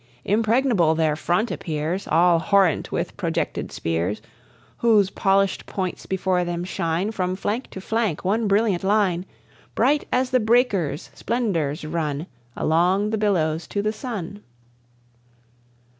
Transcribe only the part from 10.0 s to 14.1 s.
as the breakers' splendours run Along the billows to the